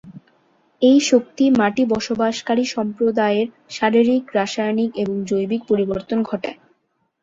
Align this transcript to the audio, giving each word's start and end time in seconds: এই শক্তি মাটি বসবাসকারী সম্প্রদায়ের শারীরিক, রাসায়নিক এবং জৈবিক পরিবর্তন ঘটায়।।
এই 0.81 0.97
শক্তি 1.09 1.45
মাটি 1.59 1.83
বসবাসকারী 1.85 2.63
সম্প্রদায়ের 2.67 3.47
শারীরিক, 3.69 4.23
রাসায়নিক 4.35 4.91
এবং 4.97 5.15
জৈবিক 5.29 5.61
পরিবর্তন 5.69 6.19
ঘটায়।। 6.23 6.57